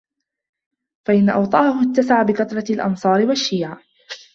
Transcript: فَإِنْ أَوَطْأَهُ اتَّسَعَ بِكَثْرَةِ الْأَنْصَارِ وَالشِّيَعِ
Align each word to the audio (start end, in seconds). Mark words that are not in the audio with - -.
فَإِنْ 1.05 1.29
أَوَطْأَهُ 1.29 1.91
اتَّسَعَ 1.91 2.23
بِكَثْرَةِ 2.23 2.73
الْأَنْصَارِ 2.73 3.25
وَالشِّيَعِ 3.25 3.77